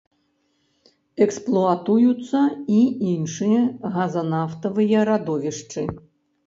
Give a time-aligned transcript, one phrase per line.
[1.25, 2.41] Эксплуатуюцца
[2.79, 2.81] і
[3.13, 3.61] іншыя
[4.01, 5.89] газанафтавыя радовішчы.